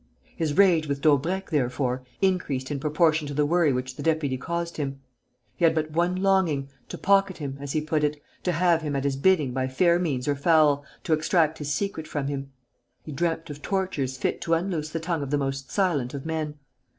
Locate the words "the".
3.35-3.45, 3.97-4.01, 14.89-14.99, 15.29-15.37